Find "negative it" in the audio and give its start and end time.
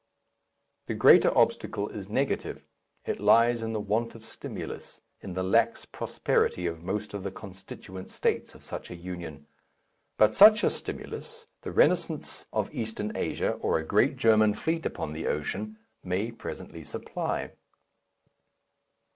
2.09-3.19